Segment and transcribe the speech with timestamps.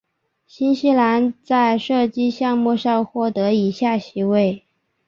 [0.47, 4.65] 新西兰在射击项目上获得以下席位。